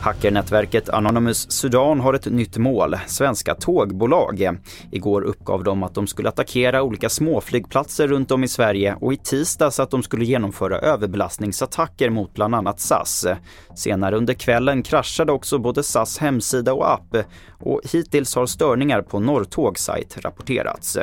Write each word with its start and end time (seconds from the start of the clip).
Hackernätverket 0.00 0.88
Anonymous 0.88 1.50
Sudan 1.50 2.00
har 2.00 2.14
ett 2.14 2.26
nytt 2.26 2.56
mål, 2.56 2.96
svenska 3.06 3.54
tågbolag. 3.54 4.58
Igår 4.90 5.22
uppgav 5.22 5.64
de 5.64 5.82
att 5.82 5.94
de 5.94 6.06
skulle 6.06 6.28
attackera 6.28 6.82
olika 6.82 7.08
småflygplatser 7.08 8.08
runt 8.08 8.30
om 8.30 8.44
i 8.44 8.48
Sverige 8.48 8.96
och 9.00 9.12
i 9.12 9.16
tisdags 9.16 9.80
att 9.80 9.90
de 9.90 10.02
skulle 10.02 10.24
genomföra 10.24 10.78
överbelastningsattacker 10.78 12.10
mot 12.10 12.34
bland 12.34 12.54
annat 12.54 12.80
SAS. 12.80 13.26
Senare 13.74 14.16
under 14.16 14.34
kvällen 14.34 14.82
kraschade 14.82 15.32
också 15.32 15.58
både 15.58 15.82
SAS 15.82 16.18
hemsida 16.18 16.74
och 16.74 16.92
app 16.92 17.16
och 17.60 17.80
hittills 17.92 18.34
har 18.34 18.46
störningar 18.46 19.02
på 19.02 19.20
Norrtågs 19.20 19.82
sajt 19.82 20.18
rapporterats. 20.20 20.98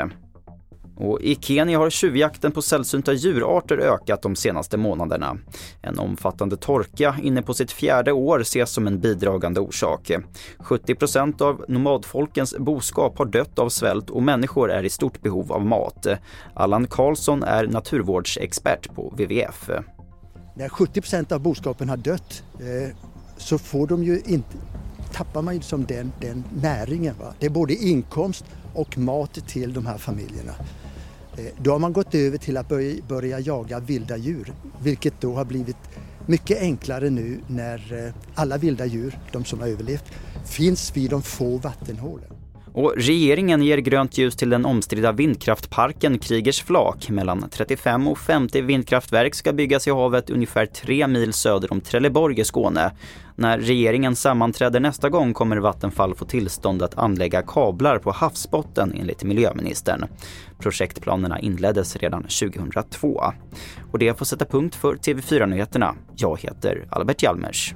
Och 0.98 1.22
I 1.22 1.36
Kenya 1.36 1.78
har 1.78 1.90
tjuvjakten 1.90 2.52
på 2.52 2.62
sällsynta 2.62 3.14
djurarter 3.14 3.78
ökat 3.78 4.22
de 4.22 4.36
senaste 4.36 4.78
månaderna. 4.78 5.38
En 5.82 6.00
omfattande 6.00 6.58
torka 6.58 7.16
inne 7.24 7.42
på 7.42 7.54
sitt 7.54 7.72
fjärde 7.72 8.12
år 8.12 8.40
ses 8.40 8.72
som 8.72 8.88
en 8.88 9.00
bidragande 9.00 9.60
orsak. 9.60 10.12
70% 10.60 11.42
av 11.42 11.66
nomadfolkens 11.68 12.56
boskap 12.58 13.18
har 13.18 13.26
dött 13.26 13.60
av 13.60 13.70
svält 13.70 14.10
och 14.10 14.24
människor 14.24 14.72
är 14.72 14.84
i 14.84 14.90
stort 14.90 15.22
behov 15.22 15.52
av 15.52 15.66
mat. 15.66 16.08
Allan 16.54 16.88
Karlsson 16.88 17.44
är 17.44 17.68
naturvårdsexpert 17.68 18.96
på 18.96 19.10
WWF. 19.10 19.70
När 20.56 20.70
70% 20.70 21.34
av 21.34 21.40
boskapen 21.40 21.90
har 21.90 21.98
dött 21.98 22.44
eh, 22.60 22.96
så 23.38 23.58
får 23.58 23.88
de 23.88 24.04
ju 24.04 24.22
inte 24.26 24.58
tappar 25.14 25.42
man 25.42 25.56
ju 25.56 25.62
som 25.62 25.86
den, 25.86 26.12
den 26.22 26.44
näringen. 26.62 27.16
Va? 27.20 27.34
Det 27.40 27.46
är 27.46 27.50
både 27.50 27.74
inkomst 27.74 28.46
och 28.74 28.98
mat 28.98 29.34
till 29.48 29.74
de 29.74 29.86
här 29.86 29.98
familjerna. 29.98 30.54
Eh, 31.38 31.46
då 31.58 31.72
har 31.72 31.80
man 31.80 31.94
gått 31.94 32.16
över 32.16 32.38
till 32.38 32.58
att 32.58 32.70
börja, 33.08 33.40
jaga 33.40 33.80
vilda 33.80 34.18
djur, 34.18 34.54
vilket 34.84 35.22
då 35.22 35.34
har 35.34 35.46
blivit 35.46 35.78
mycket 36.26 36.62
enklare 36.62 37.10
nu 37.10 37.40
när 37.48 38.06
eh, 38.06 38.14
alla 38.36 38.58
vilda 38.58 38.86
djur, 38.86 39.20
de 39.32 39.46
som 39.46 39.60
har 39.60 39.68
överlevt, 39.68 40.06
finns 40.46 40.98
vid 40.98 41.10
de 41.10 41.22
få 41.22 41.58
vattenhålen. 41.58 42.30
Och 42.74 42.94
regeringen 42.98 43.62
ger 43.62 43.78
grönt 43.78 44.18
ljus 44.18 44.36
till 44.36 44.50
den 44.50 44.66
omstridda 44.66 45.12
vindkraftparken 45.12 46.20
Krigers 46.20 46.64
flak. 46.64 47.10
Mellan 47.10 47.50
35 47.52 48.08
och 48.08 48.18
50 48.18 48.62
vindkraftverk 48.62 49.36
ska 49.36 49.54
byggas 49.54 49.88
i 49.88 49.92
havet 49.92 50.30
ungefär 50.30 50.66
tre 50.66 51.08
mil 51.08 51.34
söder 51.34 51.72
om 51.72 51.82
Trelleborg 51.82 52.40
i 52.40 52.44
Skåne. 52.44 52.92
När 53.36 53.58
regeringen 53.58 54.16
sammanträder 54.16 54.80
nästa 54.80 55.10
gång 55.10 55.34
kommer 55.34 55.58
Vattenfall 55.58 56.16
få 56.16 56.26
tillstånd 56.26 56.82
att 56.82 56.98
anlägga 56.98 57.42
kablar 57.42 58.00
på 58.00 58.12
havsbotten 58.12 58.94
enligt 59.00 59.24
miljöministern. 59.24 60.06
Projektplanerna 60.60 61.40
inleddes 61.40 61.96
redan 61.96 62.24
2002. 62.24 63.24
Och 63.92 64.00
det 64.00 64.18
får 64.18 64.26
sätta 64.26 64.46
punkt 64.46 64.76
för 64.76 64.96
TV4-nyheterna. 64.96 65.96
Jag 66.16 66.40
heter 66.42 66.86
Albert 66.90 67.24
Hjalmers. 67.24 67.76